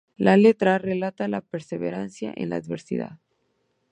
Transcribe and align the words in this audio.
La 0.17 0.35
letra 0.35 0.79
relata 0.79 1.27
la 1.27 1.41
perseverancia 1.41 2.33
en 2.35 2.49
la 2.49 2.55
adversidad. 2.55 3.19